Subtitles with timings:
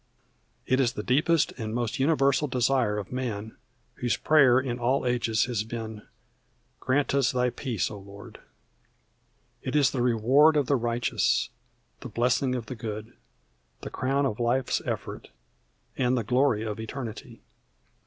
[0.65, 3.55] It is the deepest and most universal desire of man,
[3.97, 6.01] whose prayer in all ages has been,
[6.79, 8.39] "Grant us Thy Peace, O Lord."
[9.61, 11.51] It is the reward of the righteous,
[11.99, 13.13] the blessing of the good,
[13.81, 15.29] the crown of life's effort,
[15.95, 17.43] and the glory of eternity.